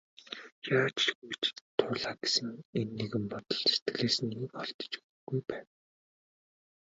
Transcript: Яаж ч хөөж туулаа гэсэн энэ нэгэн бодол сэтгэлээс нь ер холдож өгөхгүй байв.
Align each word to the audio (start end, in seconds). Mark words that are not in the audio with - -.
Яаж 0.77 0.93
ч 1.03 1.05
хөөж 1.17 1.43
туулаа 1.77 2.15
гэсэн 2.21 2.49
энэ 2.79 2.93
нэгэн 2.97 3.23
бодол 3.31 3.61
сэтгэлээс 3.71 4.17
нь 4.25 4.35
ер 4.39 4.47
холдож 4.55 4.91
өгөхгүй 4.99 5.41
байв. 5.49 5.67